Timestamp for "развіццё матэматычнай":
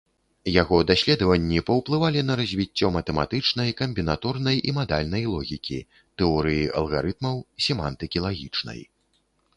2.39-3.69